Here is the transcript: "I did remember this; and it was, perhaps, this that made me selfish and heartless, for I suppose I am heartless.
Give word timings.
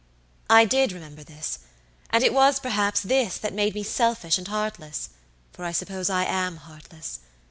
"I 0.49 0.65
did 0.65 0.91
remember 0.93 1.23
this; 1.23 1.59
and 2.09 2.23
it 2.23 2.33
was, 2.33 2.59
perhaps, 2.59 3.01
this 3.01 3.37
that 3.37 3.53
made 3.53 3.75
me 3.75 3.83
selfish 3.83 4.39
and 4.39 4.47
heartless, 4.47 5.09
for 5.53 5.63
I 5.63 5.71
suppose 5.71 6.09
I 6.09 6.25
am 6.25 6.55
heartless. 6.57 7.19